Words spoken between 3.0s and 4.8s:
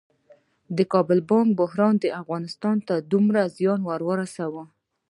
څومره زیان ورساوه؟